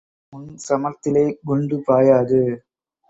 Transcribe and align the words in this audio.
உன் 0.33 0.47
சமர்த்திலே 0.67 1.23
குண்டு 1.43 1.77
பாயாது. 1.87 2.41